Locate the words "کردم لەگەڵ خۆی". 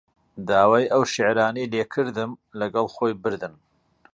1.93-3.13